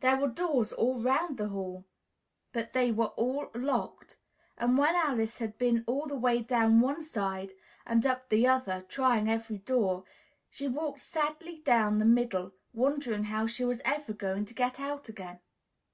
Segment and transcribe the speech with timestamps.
[0.00, 1.86] There were doors all 'round the hall,
[2.52, 4.18] but they were all locked;
[4.58, 7.52] and when Alice had been all the way down one side
[7.86, 10.04] and up the other, trying every door,
[10.50, 15.40] she walked sadly down the middle, wondering how she was ever to get out again.